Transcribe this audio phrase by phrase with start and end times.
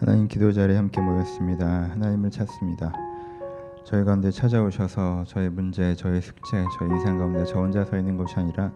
[0.00, 1.90] 하나님 기도 자리에 함께 모였습니다.
[1.90, 2.90] 하나님을 찾습니다.
[3.84, 8.34] 저희 가운데 찾아오셔서 저의 문제, 저의 숙제, 저희 인생 가운데 저 혼자 서 있는 것이
[8.36, 8.72] 아니라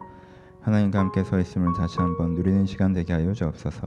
[0.61, 3.87] 하나님과 함께 서 있음을 다시 한번 누리는 시간 되게 하여 주옵소서.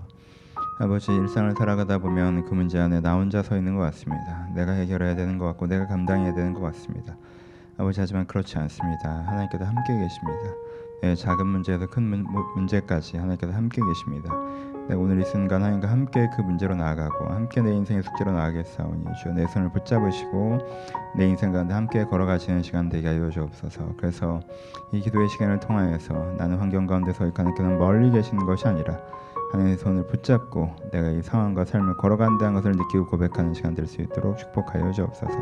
[0.79, 4.47] 아버지 일상을 살아가다 보면 그 문제 안에 나 혼자 서 있는 것 같습니다.
[4.55, 7.15] 내가 해결해야 되는 것 같고 내가 감당해야 되는 것 같습니다.
[7.77, 9.11] 아버지 하지만 그렇지 않습니다.
[9.27, 10.55] 하나님께서 함께 계십니다.
[11.03, 12.25] 네, 작은 문제에서 큰 문,
[12.55, 14.33] 문제까지 하나님께서 함께 계십니다.
[14.89, 19.33] 네, 오늘 이 순간 하나님과 함께 그 문제로 나아가고 함께 내 인생의 숙제로 나아가겠사오니 주여
[19.33, 20.59] 내 손을 붙잡으시고
[21.17, 23.95] 내 인생 가운데 함께 걸어가시는 시간 되게 하여 주옵소서.
[23.97, 24.39] 그래서
[24.93, 28.97] 이 기도의 시간을 통하여서 나는 환경 가운데 서 있고 하나님께서 멀리 계시는 것이 아니라
[29.51, 34.37] 하나님의 손을 붙잡고 내가 이 상황과 삶을 걸어간다는 것을 느끼고 고백하는 시간 될 수 있도록
[34.37, 35.37] 축복하여 주옵소서.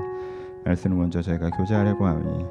[0.66, 2.46] 말씀을 먼저 저희가 교제하려고 하오니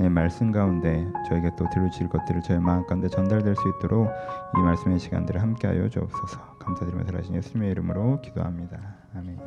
[0.00, 4.08] 하나님 말씀 가운데 저에게 또 들으실 것들을 저의 마음 가운데 전달될 수 있도록
[4.56, 6.56] 이 말씀의 시간들을 함께하여 주옵소서.
[6.58, 8.96] 감사드리며 살아신 예수님의 이름으로 기도합니다.
[9.14, 9.38] 아멘.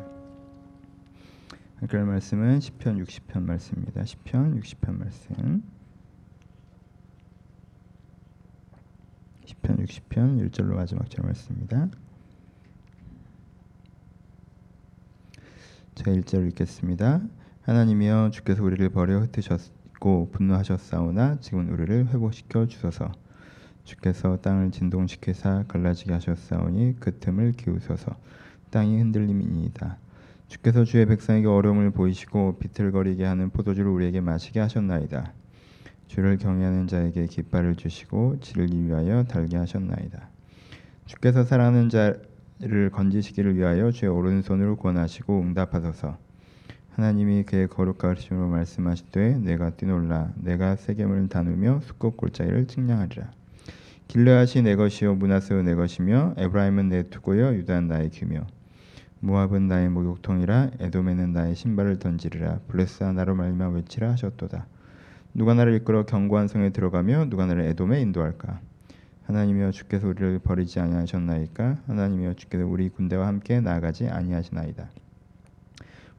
[1.90, 4.06] 그럴 말씀은 시편 60편 말씀입니다.
[4.06, 5.64] 시편 60편 말씀.
[9.46, 11.88] 시편 60편 1절로 마지막 절 말씀입니다.
[15.96, 17.22] 제가 1절 읽겠습니다.
[17.64, 23.10] 하나님이여 주께서 우리를 버려 흩으셨 고 분노하셨사오나 지금은 우리를 회복시켜 주소서.
[23.86, 28.14] 주께서 땅을 진동시키사 갈라지게 하셨사오니 그 틈을 기우소서.
[28.70, 29.98] 땅이 흔들림이니이다.
[30.50, 35.32] 주께서 주의 백성에게 어려움을 보이시고 비틀거리게 하는 포도주를 우리에게 마시게 하셨나이다.
[36.08, 40.28] 주를 경외하는 자에게 깃발을 주시고 지를 위하여 달게 하셨나이다.
[41.06, 46.18] 주께서 사랑하는 자를 건지시기를 위하여 주의 오른손으로 권하시고 응답하소서.
[46.96, 53.32] 하나님이 그의 거룩하심으로 말씀하시되 내가 뛰놀라 내가 세겜을 다누며 수컷 골짜기를 측량하리라.
[54.08, 58.46] 길르앗이 내 것이요 문하스는 내 것이며 에브라임은 내 투고요 유다는 나의 규며
[59.22, 64.68] 모압은 나의 목욕통이라 에돔에는 나의 신발을 던지리라 블레스아 나로 말미암아 외치라 하셨도다.
[65.34, 68.60] 누가 나를 이끌어 견고한 성에 들어가며 누가 나를 에돔에 인도할까?
[69.24, 71.78] 하나님이여 주께서 우리를 버리지 아니하셨나이까?
[71.88, 74.90] 하나님이여 주께서 우리 군대와 함께 나아가지 아니하시나이다.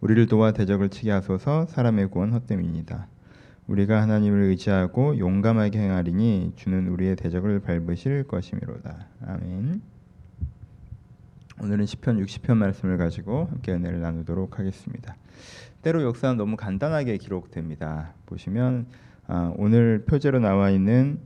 [0.04, 3.06] 우리를 도와 대적을 치게 하소서 사람의 구원 헛됨이니다.
[3.66, 9.06] 우리가 하나님을 의지하고 용감하게 행하리니 주는 우리의 대적을 밟으실 것이미로다.
[9.26, 9.81] 아멘.
[11.62, 15.16] 오늘은 시편 60편 말씀을 가지고 함께 은혜를 나누도록 하겠습니다.
[15.81, 18.12] 때로 역사는 너무 간단하게 기록됩니다.
[18.26, 18.84] 보시면
[19.26, 21.19] 아, 오늘 표제로 나와 있는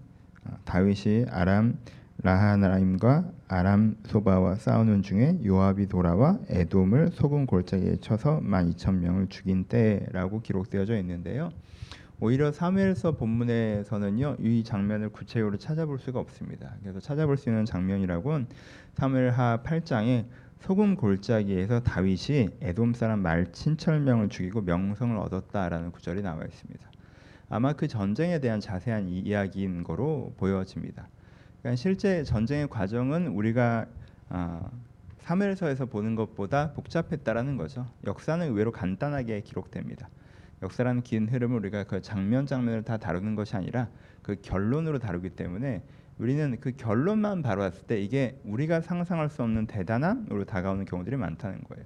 [0.45, 1.79] 아, 다윗이 아람
[2.23, 10.97] 라하나임과 아람 소바와 싸우는 중에 요압이 돌아와 에돔을 소금 골짜기에 쳐서 12,000명을 죽인 때라고 기록되어져
[10.99, 11.51] 있는데요.
[12.21, 16.75] 오히려 사무엘서 본문에서는요 이 장면을 구체적으로 찾아볼 수가 없습니다.
[16.83, 18.49] 그래서 찾아볼 수 있는 장면이라곤
[18.95, 20.25] 사무엘하 8장에
[20.59, 26.91] 소금 골짜기에서 다윗이 에돔 사람 말 친철명을 죽이고 명성을 얻었다라는 구절이 나와 있습니다.
[27.49, 31.09] 아마 그 전쟁에 대한 자세한 이야기인 거로 보여집니다.
[31.61, 33.87] 그러니까 실제 전쟁의 과정은 우리가
[34.29, 34.71] 아,
[35.21, 37.87] 사무엘서에서 보는 것보다 복잡했다라는 거죠.
[38.07, 40.09] 역사는 의외로 간단하게 기록됩니다.
[40.63, 43.89] 역사라는 긴 흐름을 우리가 그 장면 장면을 다 다루는 것이 아니라
[44.23, 45.83] 그 결론으로 다루기 때문에
[46.19, 51.63] 우리는 그 결론만 바로 봤을 때 이게 우리가 상상할 수 없는 대단함으로 다가오는 경우들이 많다는
[51.65, 51.85] 거예요.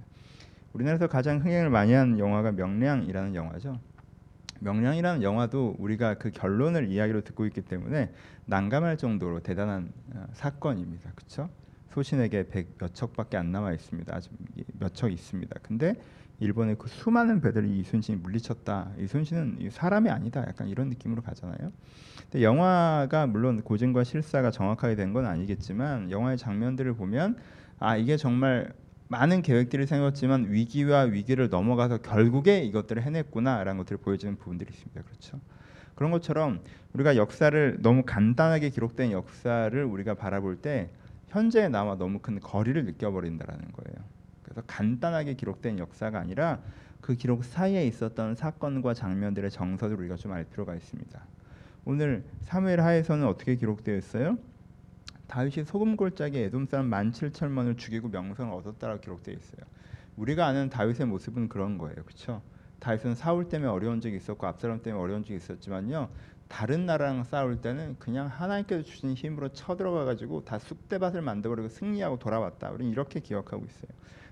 [0.73, 3.79] 우리나라에서 가장 흥행을 많이 한 영화가 명량이라는 영화죠.
[4.59, 8.11] 명량이라는 영화도 우리가 그 결론을 이야기로 듣고 있기 때문에
[8.45, 11.11] 난감할 정도로 대단한 어, 사건입니다.
[11.15, 11.49] 그렇죠?
[11.91, 14.15] 소신에게 백몇 척밖에 안 남아 있습니다.
[14.15, 14.31] 아직
[14.79, 15.55] 몇 척 있습니다.
[15.61, 15.95] 근데
[16.39, 18.91] 일본의 그 수많은 배들이 이순신이 물리쳤다.
[18.97, 20.43] 이순신은 사람이 아니다.
[20.47, 21.71] 약간 이런 느낌으로 가잖아요.
[22.23, 27.37] 근데 영화가 물론 고증과 실사가 정확하게 된 건 아니겠지만 영화의 장면들을 보면
[27.79, 28.73] 아 이게 정말
[29.13, 35.01] 많은 계획들을 세웠지만 위기와 위기를 넘어가서 결국에 이것들을 해냈구나라는 것들을 보여주는 부분들이 있습니다.
[35.03, 35.39] 그렇죠?
[35.93, 36.61] 그런 것처럼
[36.93, 40.89] 우리가 역사를 너무 간단하게 기록된 역사를 우리가 바라볼 때
[41.27, 44.07] 현재의 나와 너무 큰 거리를 느껴버린다라는 거예요.
[44.41, 46.59] 그래서 간단하게 기록된 역사가 아니라
[46.99, 51.19] 그 기록 사이에 있었던 사건과 장면들의 정서를 우리가 좀 알 필요가 있습니다.
[51.85, 54.37] 오늘 사무엘 하에서는 어떻게 기록되어 있어요?
[55.27, 59.61] 다윗이 소금 골짜기에 에돔 사람 만 칠천만을 죽이고 명성을 얻었다라고 기록되어 있어요.
[60.15, 61.95] 우리가 아는 다윗의 모습은 그런 거예요.
[62.03, 62.41] 그렇죠?
[62.79, 66.09] 다윗은 사울 때문에 어려운 적이 있었고 압살롬 때문에 어려운 적이 있었지만요.
[66.49, 72.69] 다른 나라랑 싸울 때는 그냥 하나님께서 주신 힘으로 쳐들어가 가지고 다 쑥대밭을 만들어버리고 승리하고 돌아왔다.
[72.71, 73.89] 우리는 이렇게 기억하고 있어요.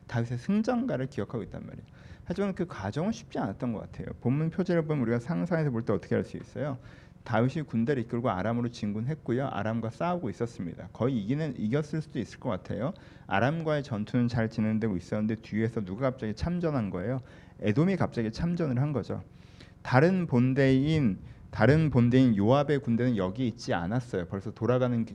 [0.08, 1.86] 다윗의 승전가를 기억하고 있단 말이에요.
[2.26, 4.08] 하지만 그 과정은 쉽지 않았던 것 같아요.
[4.22, 6.78] 본문 표제를 보면 우리가 상상해서 볼 때 어떻게 할수 있어요?
[7.24, 9.48] 다윗이 군대를 이끌고 아람으로 진군했고요.
[9.48, 10.90] 아람과 싸우고 있었습니다.
[10.94, 12.94] 거의 이기는 이겼을 수도 있을 것 같아요.
[13.28, 17.22] 아람과의 전투는 잘 진행되고 있었는데 뒤에서 누가 갑자기 참전한 거예요.
[17.62, 19.24] 에돔이 갑자기 참전을 한 거죠.
[19.82, 21.20] 다른 본대인
[21.52, 24.26] 다른 본대인 요압의 군대는 여기 있지 않았어요.
[24.28, 25.06] 벌써 돌아가는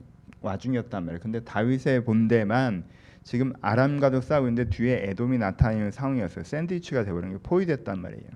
[0.41, 1.19] 와중이었단 말이에요.
[1.19, 2.85] 근데 다윗의 본대만
[3.23, 6.45] 지금 아람과도 싸우고 있는데 뒤에 에돔이 나타나는 상황이었어요.
[6.45, 8.29] 샌드위치가 되버린 게 포위됐단 말이에요.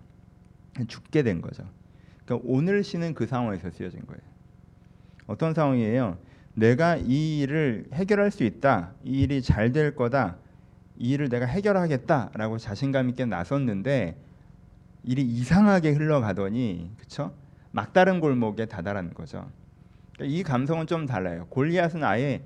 [0.88, 1.64] 죽게 된 거죠.
[2.32, 4.22] 그러니까 오늘 시는 그 상황에서 쓰여진 거예요.
[5.28, 6.18] 어떤 상황이에요?
[6.54, 8.94] 내가 이 일을 해결할 수 있다.
[9.04, 10.38] 이 일이 잘 될 거다.
[10.98, 14.18] 이 일을 내가 해결하겠다라고 자신감 있게 나섰는데
[15.04, 17.34] 일이 이상하게 흘러가더니 그쵸?
[17.72, 19.50] 막다른 골목에 다다라는 거죠.
[20.14, 21.48] 그러니까 이 감성은 좀 달라요.
[21.50, 22.44] 골리앗은 아예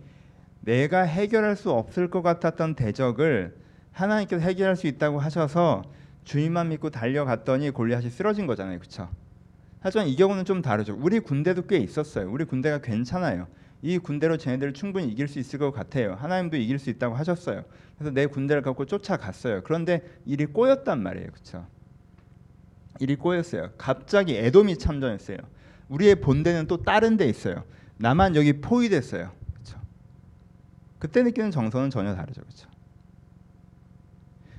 [0.61, 3.55] 내가 해결할 수 없을 것 같았던 대적을
[3.91, 5.83] 하나님께서 해결할 수 있다고 하셔서
[6.23, 8.79] 주님만 믿고 달려갔더니 골리앗이 쓰러진 거잖아요.
[8.79, 9.09] 그렇죠?
[9.85, 10.97] 하지만 이 경우는 좀 다르죠.
[10.99, 12.27] 우리 군대도 꽤 있었어요.
[12.31, 13.45] 우리 군대가 괜찮아요.
[13.83, 16.15] 이 군대로 쟤네들을 충분히 이길 수 있을 것 같아요.
[16.15, 17.63] 하나님도 이길 수 있다고 하셨어요.
[17.95, 19.61] 그래서 내 군대를 갖고 쫓아갔어요.
[19.61, 21.29] 그런데 일이 꼬였단 말이에요.
[21.29, 21.67] 그렇죠?
[22.99, 23.73] 일이 꼬였어요.
[23.77, 25.37] 갑자기 에돔이 참전했어요.
[25.89, 27.63] 우리의 본대는 또 다른 데 있어요.
[27.97, 29.31] 나만 여기 포위됐어요.
[29.53, 29.79] 그렇죠?
[30.97, 32.41] 그때 느끼는 정서는 전혀 다르죠.
[32.41, 32.67] 그렇죠?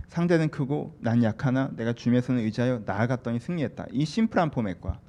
[0.07, 3.87] 상대는 크고 난 약하나 내가 손을 의지하여 나아갔더니 승리했다.
[3.91, 5.01] 이 심플한 포맷과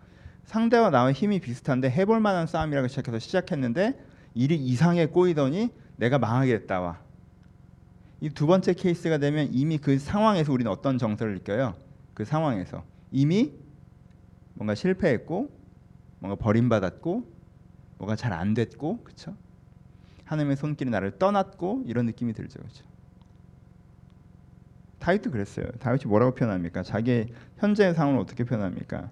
[0.47, 3.99] 상대와 나와 힘이 비슷한데 해볼 만한 싸움이라고 시작해서 시작했는데
[4.33, 6.99] 일이 이상하게 꼬이더니 내가 망하게 됐다와
[8.21, 11.75] 이 두 번째 케이스가 되면 이미 그 상황에서 우리는 어떤 정서를 느껴요?
[12.15, 13.53] 그 상황에서 이미
[14.55, 15.51] 뭔가 실패했고
[16.19, 17.31] 뭔가 버림받았고
[17.99, 19.35] 뭐가 잘 안 됐고 그렇죠?
[20.25, 22.59] 하나님의 손길이 나를 떠났고 이런 느낌이 들죠.
[22.59, 22.83] 그렇죠?
[24.99, 25.67] 다윗도 그랬어요.
[25.79, 26.83] 다윗이 뭐라고 표현합니까?
[26.83, 27.27] 자기의
[27.57, 29.09] 현재의 상황을 어떻게 표현합니까?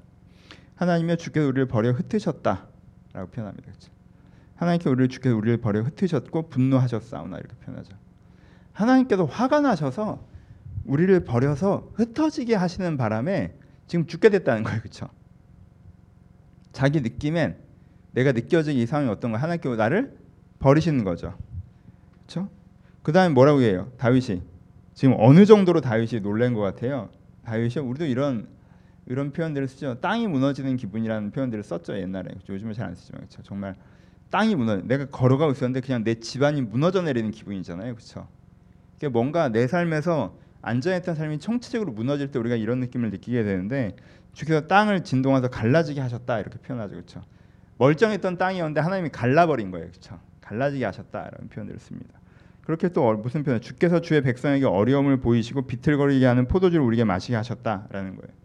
[0.76, 3.72] 하나님의 주께서 우리를 버려 흩으셨다라고 표현합니다.
[3.72, 3.92] 그렇죠?
[4.56, 7.96] 하나님께 우리를 주께서 우리를 버려 흩으셨고 분노하셨사오나 이렇게 표현하죠.
[8.74, 10.26] 하나님께서 화가 나셔서
[10.86, 13.54] 우리를 버려서 흩어지게 하시는 바람에
[13.88, 14.80] 지금 죽게 됐다는 거예요.
[14.82, 15.10] 그렇죠?
[16.72, 17.58] 자기 느낌엔
[18.12, 20.18] 내가 느껴지기 이 상황이 어떤 거 하나님께서 나를
[20.60, 21.38] 버리시는 거죠.
[22.14, 22.50] 그렇죠?
[23.04, 23.92] 그다음에 뭐라고 해요?
[23.98, 24.42] 다윗이
[24.94, 27.10] 지금 어느 정도로 다윗이 놀란 것 같아요.
[27.44, 28.48] 다윗이 우리도 이런
[29.08, 30.00] 이런 표현들을 쓰죠.
[30.02, 32.30] 땅이 무너지는 기분이라는 표현들을 썼죠 옛날에.
[32.50, 33.44] 요즘은 잘 안 쓰지만 그렇죠.
[33.44, 33.76] 정말
[34.32, 34.78] 땅이 무너.
[34.78, 38.28] 내가 걸어가고 있었는데 그냥 내 집안이 무너져 내리는 기분이잖아요, 그렇죠?
[38.96, 43.96] 그게 뭔가 내 삶에서 안전했던 삶이 총체적으로 무너질 때 우리가 이런 느낌을 느끼게 되는데
[44.34, 47.22] 주께서 땅을 진동해서 갈라지게 하셨다 이렇게 표현하죠, 그렇죠?
[47.78, 50.20] 멀쩡했던 땅이었는데 하나님이 갈라버린 거예요, 그렇죠?
[50.42, 52.20] 갈라지게 하셨다라는 표현들을 씁니다.
[52.64, 53.62] 그렇게 또 무슨 표현?
[53.62, 58.45] 주께서 주의 백성에게 어려움을 보이시고 비틀거리게 하는 포도주를 우리에게 마시게 하셨다라는 거예요.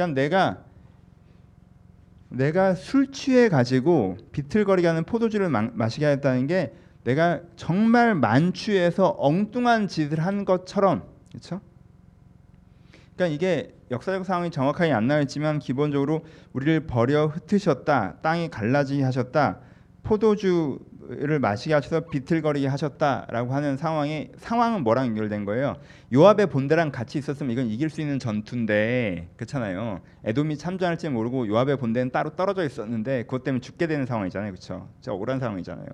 [0.00, 0.64] 그러니까 내가
[2.30, 6.72] 내가 술 취해 가지고 비틀거리게 하는 포도주를 마, 시게 했다는 게
[7.04, 11.60] 내가 정말 만취해서 엉뚱한 짓을 한 것처럼 그렇죠?
[13.16, 19.58] 그러니까 이게 역사적 상황이 정확하게 안 나와 있지만 기본적으로 우리를 버려 흩으셨다, 땅이 갈라지게 하셨다,
[20.02, 20.78] 포도주
[21.10, 25.74] 를 마시게 하셔서 비틀거리게 하셨다라고 하는 상황이 상황은 뭐랑 연결된 거예요?
[26.12, 30.02] 요압의 본대랑 같이 있었으면 이건 이길 수 있는 전투인데 그렇잖아요.
[30.22, 34.52] 에돔이 참전할지 모르고 요압의 본대는 따로 떨어져 있었는데 그것 때문에 죽게 되는 상황이잖아요.
[34.52, 34.88] 그렇죠?
[35.00, 35.86] 진짜 억울한 상황이잖아요.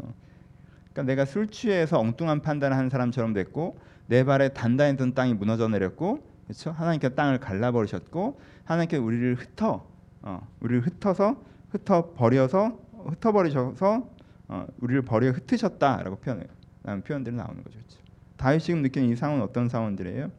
[0.93, 3.79] 그러니까 내가 술 취해서 엉뚱한 판단을 한 사람처럼 됐고
[4.09, 6.73] 내 발에 단단했던 땅이 무너져 내렸고 그렇죠?
[6.73, 9.87] 하나님께 땅을 갈라버리셨고 하나님께 우리를 흩어
[10.21, 14.16] 어, 우리를 흩어서 흩어 버려서 흩어버리셔서
[14.49, 16.49] 어, 우리를 버려 흩으셨다라고 표현해요.
[16.83, 17.79] 라는 표현들이 나오는 거죠.
[17.79, 17.99] 그렇죠?
[18.37, 20.31] 다윗이 지금 느끼는 이 상황은 어떤 상황들이에요?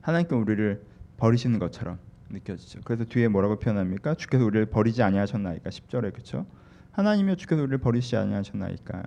[0.00, 0.82] 하나님께 우리를
[1.18, 1.98] 버리시는 것처럼
[2.30, 2.80] 느껴지죠.
[2.84, 4.14] 그래서 뒤에 뭐라고 표현합니까?
[4.14, 6.46] 주께서 우리를 버리지 아니하셨나이까 10절에 그렇죠?
[6.92, 9.02] 하나님이여 주께서 우리를 버리시지 아니하셨나이까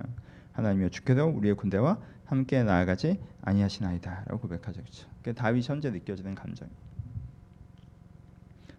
[0.52, 4.82] 하나님이여 주께서 우리의 군대와 함께 나아가지 아니하시나이다라고 고백하죠.
[4.82, 5.08] 그렇죠?
[5.18, 6.70] 그게 다윗 현재 느껴지는 감정.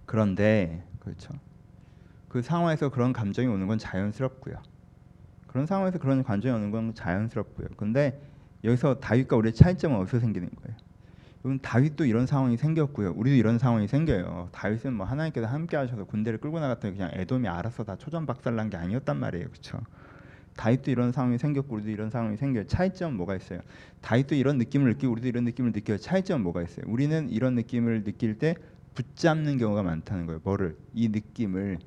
[0.07, 1.33] 그런데 그렇죠.
[2.29, 4.57] 그 상황에서 그런 감정이 오는 건 자연스럽고요.
[5.54, 7.68] 그런 상황에서 그런 감정이 오는 건 자연스럽고요.
[7.76, 8.20] 근데
[8.64, 10.76] 여기서 다윗과 우리의 차이점은 어디서 생기는 거예요?
[11.44, 13.12] 여러분 다윗도 이런 상황이 생겼고요.
[13.14, 14.49] 우리도 이런 상황이 생겨요.
[14.50, 19.16] 다윗은 뭐 하나님께서 함께 하셔서 군대를 끌고 나갔더니 그냥 에돔이 알아서 다 초전박살난 게 아니었단
[19.16, 19.46] 말이에요.
[19.46, 19.78] 그렇죠?
[20.56, 22.66] 다윗도 이런 상황이 생겼고 우리도 이런 상황이 생겨요.
[22.66, 23.61] 차이점은 뭐가 있어요?
[24.00, 25.99] 다윗도 이런 느낌을 느끼고 우리도 이런 느낌을 느껴요.
[25.99, 26.84] 차이점은 뭐가 있어요?
[26.88, 28.56] 우리는 이런 느낌을 느낄 때
[28.94, 30.40] 붙잡는 경우가 많다는 거예요.
[30.42, 30.76] 뭐를?
[30.94, 31.78] 이 느낌을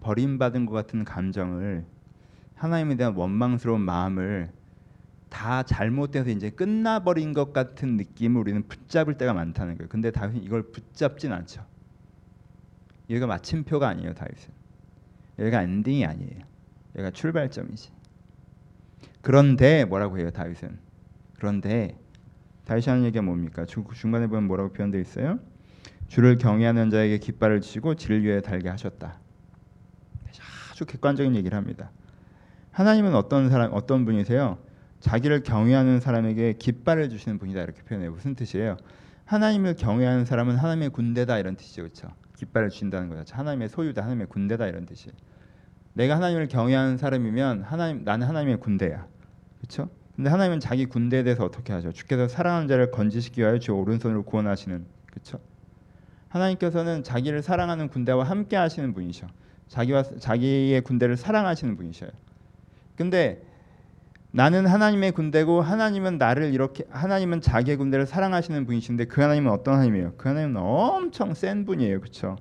[0.00, 1.84] 버림받은 것 같은 감정을
[2.60, 4.50] 하나님에 대한 원망스러운 마음을
[5.30, 9.88] 다 잘못돼서 이제 끝나버린 것 같은 느낌을 우리는 붙잡을 때가 많다는 거예요.
[9.88, 11.64] 근데 다윗은 이걸 붙잡진 않죠.
[13.08, 14.52] 얘가 마침표가 아니에요, 다윗은.
[15.38, 16.40] 여기가 엔딩이 아니에요.
[16.96, 17.92] 여기가 출발점이지.
[19.22, 20.78] 그런데 뭐라고 해요 다윗은?
[21.36, 21.98] 그런데
[22.66, 23.64] 다윗이 하는 얘기가 뭡니까?
[23.64, 25.38] 중, 중간에 보면 뭐라고 표현되어 있어요?
[26.08, 29.18] 주를 경외하는 자에게 깃발을 치고 진리에 달게 하셨다.
[30.72, 31.90] 아주 객관적인 얘기를 합니다.
[32.80, 34.56] 하나님은 어떤 사람 어떤 분이세요?
[35.00, 38.10] 자기를 경외하는 사람에게 깃발을 주시는 분이다 이렇게 표현해요.
[38.10, 38.78] 무슨 뜻이에요?
[39.26, 42.08] 하나님을 경외하는 사람은 하나님의 군대다 이런 뜻이죠, 그렇죠?
[42.38, 43.36] 깃발을 주신다는 거죠.
[43.36, 45.14] 하나님의 소유다, 하나님의 군대다 이런 뜻이에요.
[45.92, 49.06] 내가 하나님을 경외하는 사람이면 하나님 나는 하나님의 군대야,
[49.58, 49.90] 그렇죠?
[50.16, 51.92] 근데 하나님은 자기 군대에 대해서 어떻게 하죠?
[51.92, 55.38] 주께서 사랑하는 자를 건지시기 위하여 주 오른손으로 구원하시는, 그렇죠?
[56.28, 59.26] 하나님께서는 자기를 사랑하는 군대와 함께 하시는 분이셔.
[59.68, 62.10] 자기와 자기의 군대를 사랑하시는 분이셔요.
[63.00, 63.40] 근데
[64.30, 70.12] 나는 하나님의 군대고 하나님은 나를 이렇게 하나님은 자기의 군대를 사랑하시는 분이신데 그 하나님은 어떤 하나님이에요?
[70.18, 71.98] 그 하나님은 엄청 센 분이에요.
[72.00, 72.36] 그렇죠?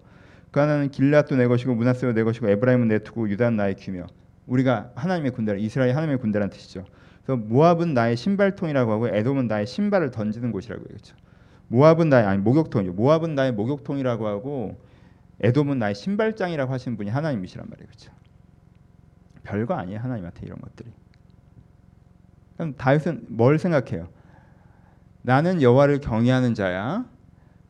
[0.51, 4.07] 그 하나님은 길앗도 내 것이고 문하세도 내 것이고 에브라임은 내 투고 유다는 나의 귀며
[4.47, 6.83] 우리가 하나님의 군대라 이스라엘 하나님의 군대라는 뜻이죠.
[7.23, 10.87] 그래서 모압은 나의 신발통이라고 하고 에돔은 나의 신발을 던지는 곳이라고 해요.
[10.89, 11.15] 그렇죠?
[11.69, 12.91] 모압은 나의 아니 목욕통이죠.
[12.91, 14.77] 모압은 나의 목욕통이라고 하고
[15.39, 17.87] 에돔은 나의 신발장이라고 하시는 분이 하나님이시란 말이에요.
[17.87, 18.11] 그렇죠?
[19.49, 19.99] 별거 아니에요.
[19.99, 20.91] 하나님한테 이런 것들이.
[22.55, 24.07] 그럼 다윗은 뭘 생각해요?
[25.23, 27.05] 나는 여호와를 경외하는 자야.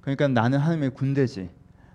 [0.01, 1.49] 그러니까 나는 하나님의 군대지.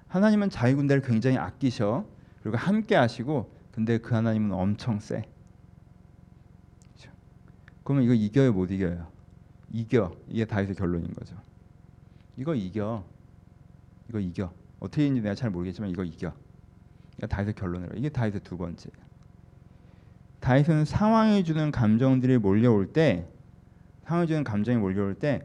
[0.08, 2.06] 하나님은 자기 군대를 굉장히 아끼셔.
[2.42, 5.28] 그리고 함께 하시고 근데 그 하나님은 엄청 세.
[6.94, 7.10] 그렇죠?
[7.82, 9.06] 그러면 이거 이겨요, 못 이겨요?
[9.70, 10.16] 이겨.
[10.28, 11.36] 이게 다윗의 결론인 거죠.
[12.38, 13.04] 이거 이겨.
[14.08, 14.52] 이거 이겨.
[14.80, 16.32] 어떻게 했는지 내가 잘 모르겠지만 이거 이겨.
[17.16, 17.92] 그러니까 다윗의 결론이라.
[17.96, 18.90] 이게 다윗의 두 번째.
[20.44, 23.26] 다윗은 상황이 주는 감정들이 몰려올 때
[24.04, 25.42] 상황이 주는 감정이 몰려올 때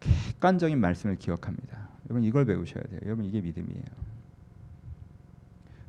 [0.00, 1.90] 객관적인 말씀을 기억합니다.
[2.06, 2.98] 여러분 이걸 배우셔야 돼요.
[3.04, 3.84] 여러분 이게 믿음이에요.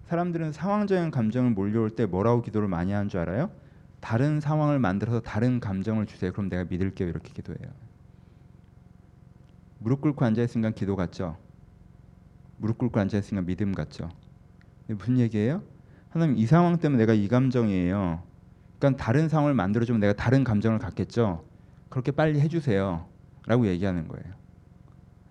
[0.08, 3.50] 사람들은 상황적인 감정을 몰려올 때 뭐라고 기도를 많이 하는 줄 알아요?
[4.02, 6.34] 다른 상황을 만들어서 다른 감정을 주세요.
[6.34, 7.08] 그럼 내가 믿을게요.
[7.08, 7.72] 이렇게 기도해요.
[9.80, 11.38] 무릎 꿇고 앉아 있으니까 기도 같죠.
[12.58, 14.10] 무릎 꿇고 앉아 있으니까 믿음 같죠.
[14.88, 15.64] 무슨 얘기예요?
[16.10, 18.33] 하나님 이 상황 때문에 내가 이 감정이에요.
[18.84, 21.46] 그러니까 다른 상황을 만들어주면 내가 다른 감정을 갖겠죠.
[21.88, 24.26] 그렇게 빨리 해주세요.라고 얘기하는 거예요.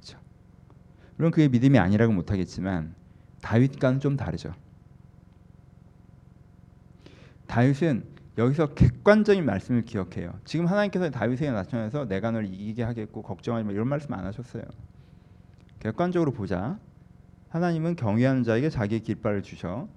[0.00, 0.18] 그렇죠?
[1.16, 2.94] 물론 그게 믿음이 아니라고 못하겠지만
[3.42, 4.54] 다윗과는 좀 다르죠.
[7.47, 8.04] 다윗은
[8.38, 10.32] 여기서 객관적인 말씀을 기억해요.
[10.47, 14.62] 지금 하나님께서 다윗에게 나타나서 내가 널 이기게 하겠고 걱정하지 마 이런 말씀 안 하셨어요.
[15.80, 16.78] 객관적으로 보자.
[17.50, 19.88] 하나님은 경외하는 자에게 자기의 깃발을 주셔.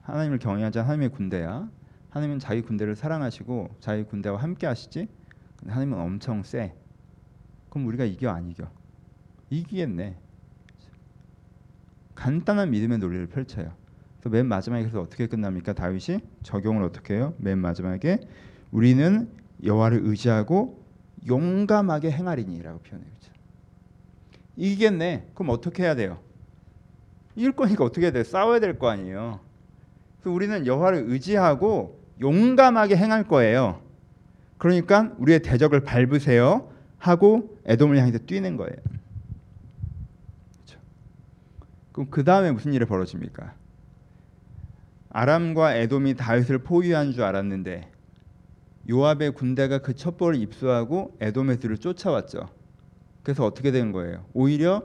[0.00, 1.68] 하나님을 경외하는 자 하나님의 군대야.
[2.12, 5.08] 하나님은 자기 군대를 사랑하시고 자기 군대와 함께 하시지.
[5.66, 6.74] 하나님은 엄청 세.
[7.70, 8.70] 그럼 우리가 이겨 안 이겨?
[9.48, 10.16] 이기겠네.
[12.14, 13.72] 간단한 믿음의 논리를 펼쳐요.
[14.20, 15.72] 그래서 맨 마지막에 그래서 어떻게 끝납니까?
[15.72, 17.34] 다윗이 적용을 어떻게 해요?
[17.38, 18.20] 맨 마지막에
[18.70, 19.30] 우리는
[19.64, 20.84] 여호와를 의지하고
[21.26, 23.10] 용감하게 행하리니라고 표현해요.
[23.10, 23.32] 그렇죠?
[24.56, 25.28] 이기겠네.
[25.34, 26.20] 그럼 어떻게 해야 돼요?
[27.36, 28.22] 이길 거니까 어떻게 해야 돼?
[28.22, 29.40] 싸워야 될 거 아니에요.
[30.20, 33.82] 그래서 우리는 여호와를 의지하고 용감하게 행할 거예요.
[34.58, 38.76] 그러니까 우리의 대적을 밟으세요 하고 에돔을 향해서 뛰는 거예요.
[40.54, 40.78] 그렇죠?
[41.92, 43.54] 그럼 그 다음에 무슨 일이 벌어집니까?
[45.10, 47.90] 아람과 에돔이 다윗을 포위한 줄 알았는데
[48.88, 52.48] 요압의 군대가 그 첩보를 입수하고 에돔의 뒤를 쫓아왔죠.
[53.22, 54.24] 그래서 어떻게 된 거예요?
[54.32, 54.84] 오히려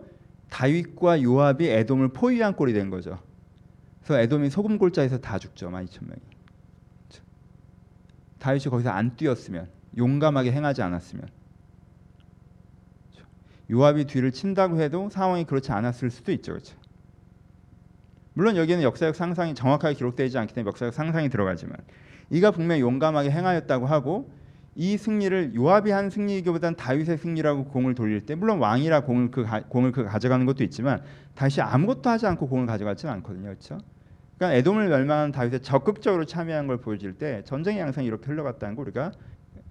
[0.50, 3.20] 다윗과 요압이 에돔을 포위한 꼴이 된 거죠.
[4.04, 5.70] 그래서 에돔이 소금 골짜기에서 다 죽죠.
[5.70, 6.37] 12,000명이.
[8.40, 9.68] 다윗이 거기서 안 뛰었으면
[9.98, 11.28] 용감하게 행하지 않았으면
[13.70, 16.54] 요압이 뒤를 친다고 해도 상황이 그렇지 않았을 수도 있죠.
[16.54, 16.78] 그렇죠?
[18.34, 21.76] 물론 여기에는 역사적 상상이 정확하게 기록되지 않기 때문에 역사적 상상이 들어가지만
[22.30, 24.32] 이가 분명 용감하게 행하였다고 하고
[24.76, 29.64] 이 승리를 요압이 한 승리이기보다는 다윗의 승리라고 공을 돌릴 때 물론 왕이라 공을 그 가,
[29.64, 31.02] 공을 그 가져가는 것도 있지만
[31.34, 33.46] 다시 아무것도 하지 않고 공을 가져가지는 않거든요.
[33.46, 33.80] 그렇죠?
[34.38, 39.12] 그러니까 에돔을 멸망한 다윗의 적극적으로 참여한 걸 보여줄 때 전쟁의 양상이 이렇게 흘러갔다는 걸 우리가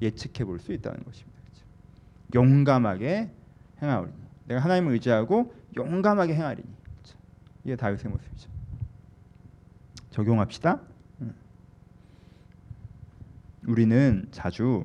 [0.03, 1.39] 예측해 볼 수 있다는 것입니다.
[1.45, 1.65] 그렇죠?
[2.35, 3.31] 용감하게
[3.81, 7.19] 행하오리니 내가 하나님을 의지하고 용감하게 행하리니 그렇죠?
[7.65, 8.51] 이게 다윗의 모습이죠.
[10.11, 10.81] 적용합시다.
[11.21, 11.35] 음.
[13.67, 14.85] 우리는 자주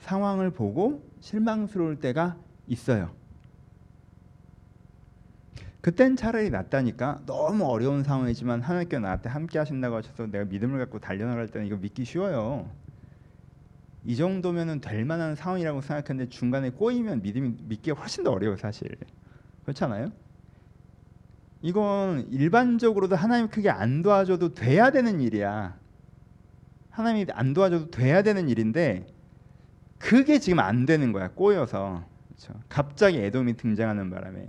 [0.00, 3.14] 상황을 보고 실망스러울 때가 있어요.
[5.80, 11.48] 그땐 차라리 낫다니까 너무 어려운 상황이지만 하나님께서 나한테 함께 하신다고 하셔서 내가 믿음을 갖고 달려나갈
[11.48, 12.68] 때는 이거 믿기 쉬워요.
[14.04, 18.94] 이 정도면은 될 만한 상황이라고 생각했는데 중간에 꼬이면 믿음이 믿기가 훨씬 더 어려워 사실.
[19.62, 20.12] 그렇잖아요?
[21.62, 25.78] 이건 일반적으로도 하나님 크게 안 도와줘도 돼야 되는 일이야.
[26.90, 29.06] 하나님이 안 도와줘도 돼야 되는 일인데
[29.98, 31.28] 그게 지금 안 되는 거야.
[31.28, 32.04] 꼬여서.
[32.28, 32.54] 그렇죠?
[32.68, 34.46] 갑자기 에돔이 등장하는 바람에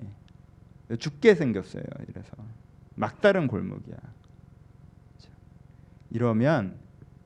[0.98, 1.84] 죽게 생겼어요.
[2.10, 2.32] 이래서
[2.96, 3.96] 막다른 골목이야.
[3.96, 5.32] 그렇죠?
[6.12, 6.78] 이러면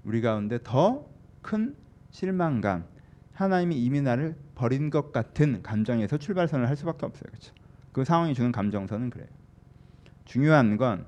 [0.03, 1.75] 우리 가운데 더 큰
[2.09, 2.85] 실망감,
[3.33, 7.29] 하나님이 이미 나를 버린 것 같은 감정에서 출발선을 할 수밖에 없어요.
[7.29, 7.53] 그렇죠?
[7.91, 9.27] 그 상황이 주는 감정선은 그래요.
[10.25, 11.05] 중요한 건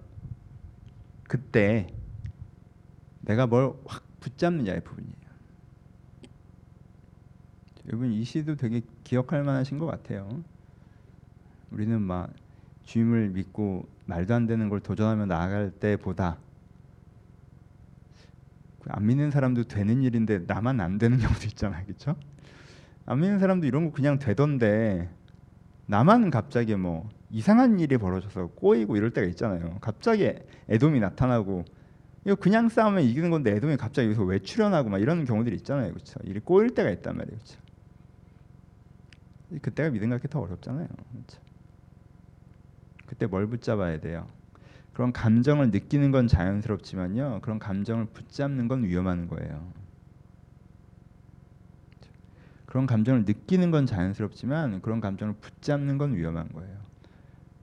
[1.28, 1.88] 그때
[3.22, 5.16] 내가 뭘 확 붙잡느냐의 부분이에요.
[7.88, 10.44] 여러분 이 시도 되게 기억할 만하신 것 같아요.
[11.72, 12.32] 우리는 막
[12.88, 16.38] 주임을 믿고 말도 안 되는 걸 도전하며 나아갈 때보다
[18.88, 22.16] 안 믿는 사람도 되는 일인데 나만 안 되는 경우도 있잖아요, 그렇죠?
[23.06, 25.10] 안 믿는 사람도 이런 거 그냥 되던데
[25.88, 29.78] 나만 갑자기 뭐 이상한 일이 벌어져서 꼬이고 이럴 때가 있잖아요.
[29.82, 30.34] 갑자기
[30.70, 31.66] 애돔이 나타나고
[32.24, 36.20] 이거 그냥 싸우면 이기는 건데 애돔이 갑자기 여기서 왜 출연하고 막 이런 경우들이 있잖아요, 그렇죠?
[36.24, 37.60] 일이 꼬일 때가 있단 말이에요, 그렇죠?
[39.62, 41.47] 그때가 믿음 갖기 더 어렵잖아요, 그렇죠?
[43.08, 44.28] 그때 뭘 붙잡아야 돼요?
[44.94, 47.40] 그런 감정을 느끼는 건 자연스럽지만요.
[47.42, 49.72] 그런 감정을 붙잡는 건 위험한 거예요.
[52.66, 56.78] 그런 감정을 느끼는 건 자연스럽지만 그런 감정을 붙잡는 건 위험한 거예요.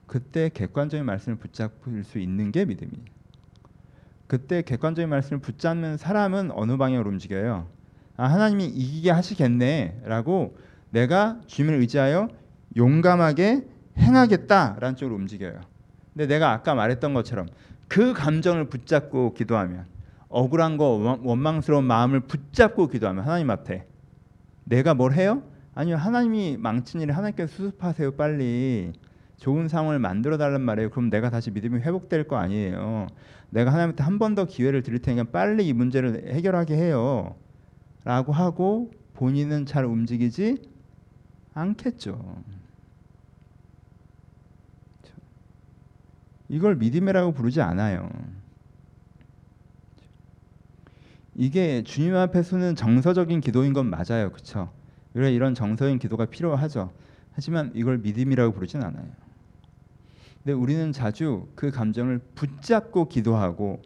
[0.07, 3.05] 그때 객관적인 말씀을 붙잡을 수 있는 게 믿음이에요.
[4.27, 7.67] 그때 객관적인 말씀을 붙잡는 사람은 어느 방향으로 움직여요?
[8.17, 10.57] 아, 하나님이 이기게 하시겠네라고
[10.89, 12.29] 내가 주님을 의지하여
[12.75, 15.61] 용감하게 행하겠다라는 쪽으로 움직여요.
[16.13, 17.47] 근데 내가 아까 말했던 것처럼
[17.87, 19.85] 그 감정을 붙잡고 기도하면
[20.29, 23.85] 억울한 거 원망스러운 마음을 붙잡고 기도하면 하나님 앞에
[24.65, 25.43] 내가 뭘 해요?
[25.75, 28.93] 아니요 하나님이 망친 일을 하나님께서 수습하세요 빨리
[29.37, 30.89] 좋은 상황을 만들어 달란 말이에요.
[30.89, 33.07] 그럼 내가 다시 믿음이 회복될 거 아니에요.
[33.49, 37.35] 내가 하나님한테 한 번 더 기회를 드릴 테니까 빨리 이 문제를 해결하게 해요.
[38.05, 40.61] 라고 하고 본인은 잘 움직이지
[41.53, 42.37] 않겠죠.
[46.49, 48.09] 이걸 믿음이라고 부르지 않아요.
[51.35, 54.31] 이게 주님 앞에 서는 정서적인 기도인 건 맞아요.
[54.31, 54.71] 그렇죠?
[55.13, 56.91] 그래 이런 정서인 기도가 필요하죠.
[57.33, 59.05] 하지만 이걸 믿음이라고 부르진 않아요.
[60.43, 63.81] 근데 우리는 자주 그 감정을 붙잡고 기도하고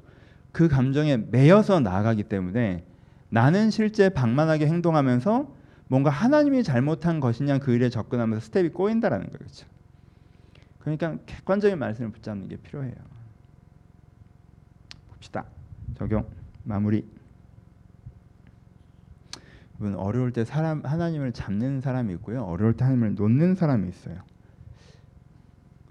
[0.51, 2.83] 그 감정에 매여서 나아가기 때문에
[3.29, 5.55] 나는 실제 방만하게 행동하면서
[5.87, 9.65] 뭔가 하나님이 잘못한 것이냐 그 일에 접근하면서 스텝이 꼬인다라는 거죠.
[10.97, 12.95] 그러니까 객관적인 말씀을 붙잡는 게 필요해요.
[15.09, 15.45] 봅시다.
[15.95, 16.27] 적용
[16.63, 17.07] 마무리.
[19.79, 22.43] 여러분 어려울 때 사람 하나님을 잡는 사람이 있고요.
[22.43, 24.21] 어려울 때 하나님을 놓는 사람이 있어요.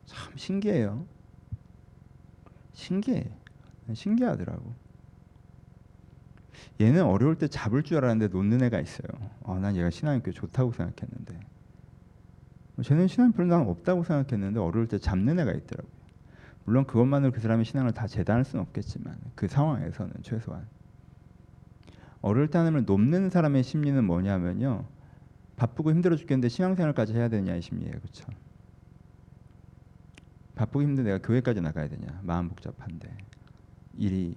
[0.07, 1.07] 참 신기해요.
[2.73, 3.31] 신기해.
[3.93, 4.75] 신기하더라고.
[6.81, 9.09] 얘는 어려울 때 잡을 줄 알았는데 놓는 애가 있어요.
[9.45, 11.41] 아, 난 얘가 신앙이 좋다고 생각했는데.
[12.83, 15.93] 쟤는 신앙 별로 난 없다고 생각했는데 어려울 때 잡는 애가 있더라고요.
[16.65, 20.67] 물론 그것만으로 그 사람의 신앙을 다 재단할 수는 없겠지만 그 상황에서는 최소한
[22.21, 24.85] 어려울 때 하나님을 돕는 사람의 심리는 뭐냐면요.
[25.57, 27.93] 바쁘고 힘들어 죽겠는데 신앙생활까지 해야 되냐의 심리예요.
[27.93, 28.27] 그렇죠?
[30.55, 32.21] 바쁘고 힘든데 내가 교회까지 나가야 되냐.
[32.23, 33.17] 마음 복잡한데.
[33.97, 34.35] 일이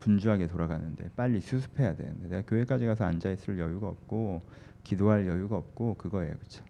[0.00, 4.42] 분주하게 돌아가는데 빨리 수습해야 되는데 내가 교회까지 가서 앉아 있을 여유가 없고
[4.82, 6.34] 기도할 여유가 없고 그거예요.
[6.34, 6.64] 그렇죠?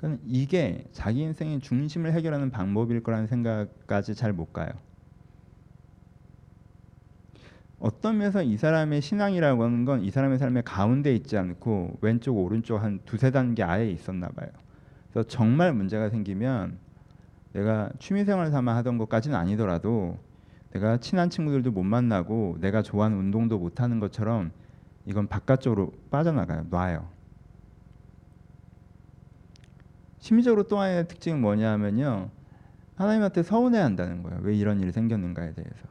[0.00, 4.70] 그러니까 이게 자기 인생의 중심을 해결하는 방법일 거라는 생각까지 잘 못 가요.
[7.78, 12.78] 어떤 면에서 이 사람의 신앙이라고 하는 건 이 사람의 삶의 가운데 있지 않고 왼쪽 오른쪽
[12.78, 14.48] 한 두세 단계 아예 있었나 봐요.
[15.12, 16.78] 그래서 정말 문제가 생기면
[17.52, 20.18] 내가 취미생활 삼아 하던 것까지는 아니더라도
[20.72, 24.52] 내가 친한 친구들도 못 만나고 내가 좋아하는 운동도 못 하는 것처럼
[25.06, 26.66] 이건 바깥쪽으로 빠져나가요.
[26.70, 27.08] 놔요.
[30.30, 32.30] 심리적으로 또 하나의 특징은 뭐냐면요.
[32.94, 34.38] 하나님한테 서운해한다는 거예요.
[34.42, 35.88] 왜 이런 일이 생겼는가에 대해서.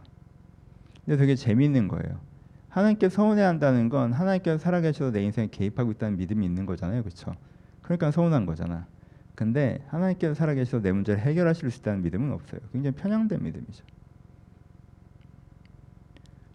[1.03, 2.21] 근데 되게 재미있는 거예요.
[2.69, 7.35] 하나님께 서운해한다는 건 하나님께서 살아계셔서 내 인생에 개입하고 있다는 믿음이 있는 거잖아요, 그렇죠?
[7.81, 8.87] 그러니까 서운한 거잖아.
[9.35, 12.61] 근데 하나님께서 살아계셔서 내 문제를 해결하실 수 있다는 믿음은 없어요.
[12.71, 13.83] 굉장히 편향된 믿음이죠.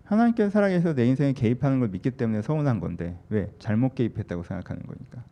[0.04, 5.22] 하나님께서 살아계셔서 내 인생에 개입하는 걸 믿기 때문에 서운한 건데 왜 잘못 개입했다고 생각하는 거니까.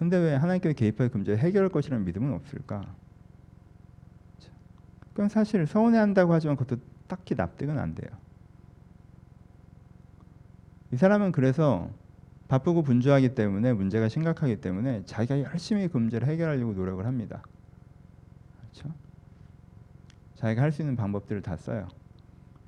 [0.00, 2.82] 근데 왜 하나님께서 개입해서 그 문제를 해결할 것이라는 믿음은 없을까?
[5.10, 8.10] 그건 사실 서운해한다고 하지만 그것도 딱히 납득은 안 돼요.
[10.90, 11.90] 이 사람은 그래서
[12.48, 17.42] 바쁘고 분주하기 때문에 문제가 심각하기 때문에 자기가 열심히 그 문제를 해결하려고 노력을 합니다.
[18.72, 18.94] 그렇죠?
[20.36, 21.88] 자기가 할 수 있는 방법들을 다 써요.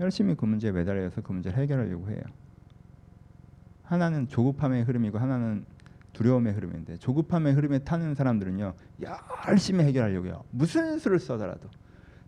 [0.00, 2.20] 열심히 그 문제에 매달려서 그 문제를 해결하려고 해요.
[3.84, 5.64] 하나는 조급함의 흐름이고 하나는
[6.12, 8.74] 두려움의 흐름인데 조급함의 흐름에 타는 사람들은요
[9.48, 10.44] 열심히 해결하려고 해요.
[10.50, 11.68] 무슨 수를 써더라도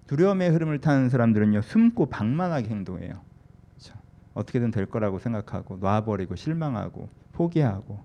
[0.06, 3.20] 두려움의 흐름을 타는 사람들은요 숨고 방만하게 행동해요.
[3.70, 3.94] 그렇죠?
[4.34, 8.04] 어떻게든 될 거라고 생각하고 놔버리고 실망하고 포기하고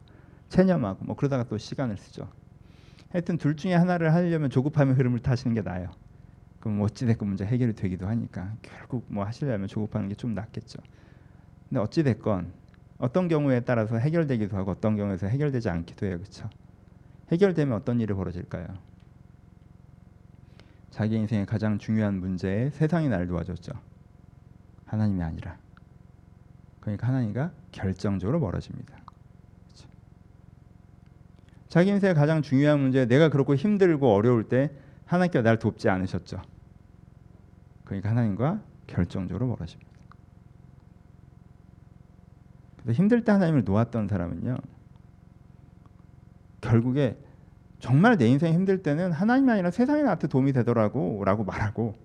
[0.49, 2.27] 체념하고 뭐 그러다가 또 시간을 쓰죠.
[3.09, 5.91] 하여튼 둘 중에 하나를 하려면 조급함의 흐름을 타시는 게 나아요.
[6.59, 10.79] 그럼 어찌됐건 문제 해결이 되기도 하니까 결국 뭐 하시려면 조급하는 게 좀 낫겠죠.
[11.69, 12.51] 근데 어찌됐건
[12.99, 16.17] 어떤 경우에 따라서 해결되기도 하고 어떤 경우에서 해결되지 않기도 해요.
[16.17, 16.49] 그렇죠?
[17.31, 18.67] 해결되면 어떤 일이 벌어질까요?
[20.91, 23.71] 자기 인생의 가장 중요한 문제에 세상이 날 도와줬죠.
[24.85, 25.57] 하나님이 아니라.
[26.81, 28.97] 그러니까 하나님과 결정적으로 멀어집니다.
[29.67, 29.87] 그렇죠?
[31.69, 34.71] 자기 인생의 가장 중요한 문제 내가 그렇고 힘들고 어려울 때
[35.05, 36.41] 하나님께서 날 돕지 않으셨죠.
[37.85, 39.88] 그러니까 하나님과 결정적으로 멀어집니다.
[42.83, 44.57] 그래서 힘들 때 하나님을 놓았던 사람은요.
[46.61, 47.17] 결국에
[47.79, 51.95] 정말 내 인생 힘들 때는 하나님이 아니라 세상이 나한테 도움이 되더라고라고 말하고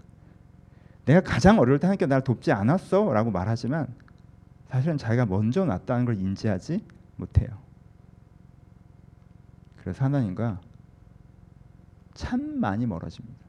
[1.04, 3.88] 내가 가장 어려울 때 하나님께 날 돕지 않았어라고 말하지만
[4.68, 6.84] 사실은 자기가 먼저 놨다는 걸 인지하지
[7.16, 7.48] 못해요.
[9.80, 10.60] 그래서 하나님과
[12.14, 13.44] 참 많이 멀어집니다.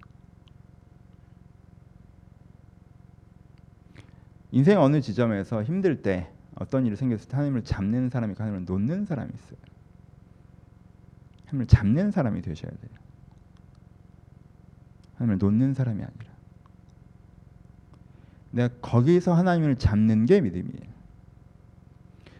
[4.51, 9.31] 인생 어느 지점에서 힘들 때 어떤 일이 생겼을 때 하나님을 잡는 사람이 하나님을 놓는 사람이
[9.33, 9.59] 있어요.
[11.45, 12.91] 하나님을 잡는 사람이 되셔야 돼요.
[15.15, 16.35] 하나님을 놓는 사람이 아니라.
[18.51, 20.95] 내가 거기서 하나님을 잡는 게 믿음이에요.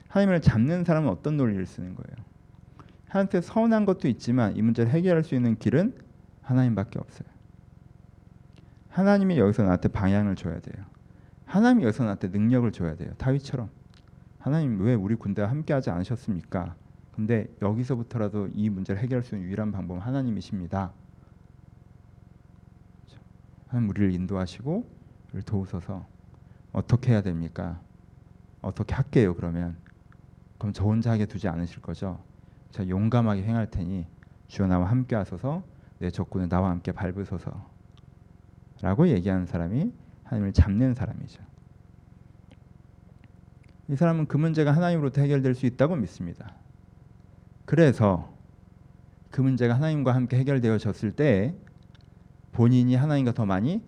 [0.08, 2.26] 하나님을 잡는 사람은 어떤 논리를 쓰는 거예요?
[3.10, 5.94] 하나님한테 서운한 것도 있지만 이 문제를 해결할 수 있는 길은
[6.42, 7.28] 하나님밖에 없어요.
[8.90, 10.86] 하나님이 여기서 나한테 방향을 줘야 돼요.
[11.46, 13.12] 하나님이 여기서 나한테 능력을 줘야 돼요.
[13.18, 13.70] 다윗처럼.
[14.46, 16.76] 하나님 왜 우리 군대와 함께하지 않으셨습니까?
[17.16, 20.92] 근데 여기서부터라도 이 문제를 해결할 수 있는 유일한 방법은 하나님이십니다.
[23.66, 24.88] 하나님 우리를 인도하시고
[25.30, 26.06] 우리를 도우소서
[26.74, 27.82] 어떻게 해야 됩니까?
[28.62, 29.78] 어떻게 할게요 그러면
[30.60, 32.22] 그럼 저 혼자 하게 두지 않으실 거죠?
[32.70, 34.06] 자 용감하게 행할 테니
[34.48, 35.64] 주여 나와 함께 하소서
[35.98, 37.68] 내 적군을 나와 함께 밟으소서
[38.84, 39.92] 라고 얘기하는 사람이
[40.24, 41.55] 하나님을 잡는 사람이죠.
[43.88, 46.56] 이 사람은 그 문제가 하나님으로부터 해결될 수 있다고 믿습니다.
[47.66, 48.34] 그래서
[49.30, 51.54] 그 문제가 하나님과 함께 해결되어졌을 때
[52.52, 53.84] 본인이 하나님과 더 많이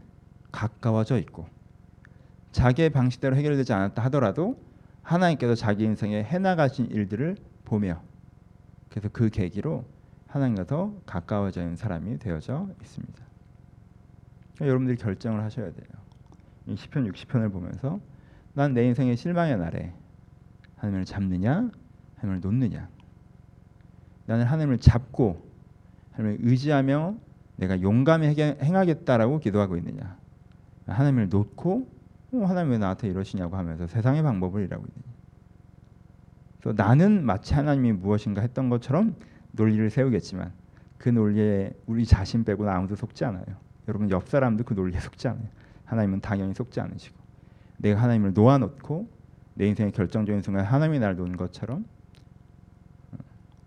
[0.51, 1.47] 가까워져 있고
[2.51, 4.59] 자기의 방식대로 해결되지 않았다 하더라도
[5.03, 8.01] 하나님께서 자기 인생에 해나가신 일들을 보며
[8.89, 9.85] 그래서 그 계기로
[10.27, 13.23] 하나님과 더 가까워져 있는 사람이 되어져 있습니다.
[14.61, 15.87] 여러분들이 결정을 하셔야 돼요.
[16.65, 17.99] 이 시편 60편을 보면서
[18.57, 19.93] 난 내 인생의 실망의 날에
[20.77, 21.69] 하나님을 잡느냐
[22.15, 22.89] 하나님을 놓느냐.
[24.25, 25.47] 나는 하나님을 잡고
[26.13, 27.15] 하나님을 의지하며
[27.57, 30.17] 내가 용감히 행하겠다라고 기도하고 있느냐.
[30.87, 31.87] 하나님을 놓고
[32.33, 35.13] 어, 하나님 왜 나한테 이러시냐고 하면서 세상의 방법을 일하고 있느냐.
[36.59, 39.15] 그래서 나는 마치 하나님이 무엇인가 했던 것처럼
[39.51, 40.51] 논리를 세우겠지만
[40.97, 43.45] 그 논리에 우리 자신 빼고는 아무도 속지 않아요.
[43.87, 45.47] 여러분 옆 사람도 그 논리에 속지 않아요.
[45.85, 47.26] 하나님은 당연히 속지 않으시고
[47.77, 49.09] 내가 하나님을 놓아놓고
[49.55, 51.85] 내 인생의 결정적인 순간 하나님이 날 놓은 것처럼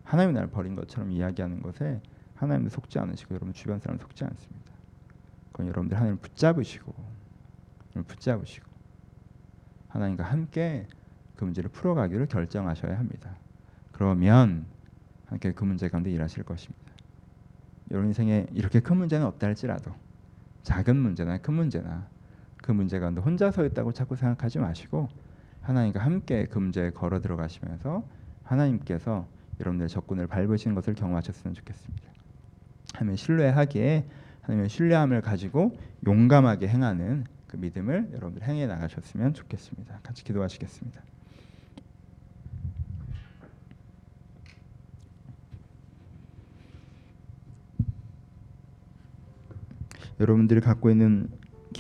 [0.05, 2.01] 하나님이 날 버린 것처럼 이야기하는 것에
[2.35, 4.73] 하나님도 속지 않으시고 여러분 주변 사람 속지 않습니다.
[5.53, 6.95] 그건 여러분들 하나님을 붙잡으시고
[8.07, 8.67] 붙잡으시고
[9.89, 10.87] 하나님과 함께
[11.37, 13.37] 그 문제를 풀어가기를 결정하셔야 합니다.
[13.93, 14.67] 그러면
[15.27, 16.91] 함께 그 문제 가운데 일하실 것입니다.
[17.91, 19.93] 여러분 인생에 이렇게 큰 문제는 없다 할지라도
[20.63, 22.09] 작은 문제나 큰 문제나
[22.63, 25.09] 그 문제 가운데 혼자 서 있다고 자꾸 생각하지 마시고
[25.63, 28.05] 하나님과 함께 그 문제에 걸어 들어가시면서
[28.45, 29.27] 하나님께서
[29.61, 32.11] 여러분들의 적군을 밟으시는 것을 경험하셨으면 좋겠습니다.
[32.95, 34.07] 하나님 신뢰하기에
[34.43, 40.01] 하나님의 신뢰함을 가지고 용감하게 행하는 그 믿음을 여러분들 행해 나가셨으면 좋겠습니다.
[40.03, 41.03] 같이 기도하시겠습니다.
[50.21, 51.29] 여러분들이 갖고 있는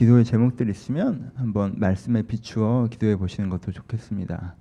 [0.01, 4.57] 기도의 제목들 있으면 한번 말씀에 비추어 기도해 보시는 것도 좋겠습니다.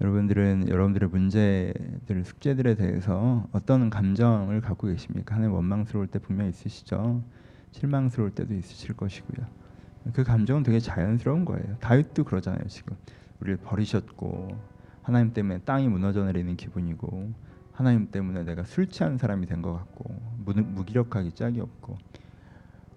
[0.00, 5.36] 여러분들은 여러분들의 문제들, 숙제들에 대해서 어떤 감정을 갖고 계십니까?
[5.36, 7.22] 하나님 원망스러울 때 분명 있으시죠.
[7.70, 9.46] 실망스러울 때도 있으실 것이고요.
[10.12, 11.76] 그 감정은 되게 자연스러운 거예요.
[11.78, 12.66] 다윗도 그러잖아요.
[12.66, 12.96] 지금
[13.38, 14.58] 우리를 버리셨고
[15.02, 17.32] 하나님 때문에 땅이 무너져 내리는 기분이고
[17.70, 21.96] 하나님 때문에 내가 술 취한 사람이 된 것 같고 무기력하기 짝이 없고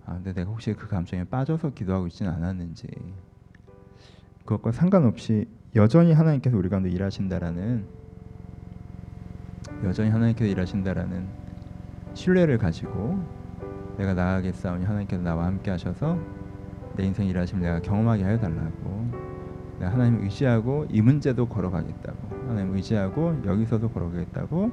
[0.06, 2.88] 아, 근데 내가 혹시 그 감정에 빠져서 기도하고 있지는 않았는지
[4.46, 7.86] 그것과 상관없이 여전히 하나님께서 우리 가운데 일하신다라는
[9.84, 11.28] 여전히 하나님께서 일하신다라는
[12.14, 13.24] 신뢰를 가지고
[13.98, 16.18] 내가 나아가겠사오니 하나님께서 나와 함께 하셔서
[16.96, 19.12] 내 인생 일하심을 내가 경험하게 하여 달라고
[19.80, 24.72] 내가 하나님 의지하고 이 문제도 걸어가겠다고 하나님 의지하고 여기서도 걸어가겠다고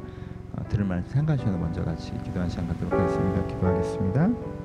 [0.53, 3.47] 어, 들을 말씀 생각하셔서 먼저 같이 기도하는 시간 갖도록 하겠습니다.
[3.47, 4.58] 기도하겠습니다.